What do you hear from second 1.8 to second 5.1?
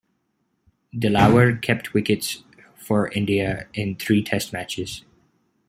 wickets for India in three Test matches.